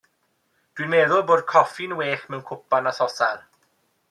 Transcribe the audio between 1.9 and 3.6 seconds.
well mewn cwpan a sosar.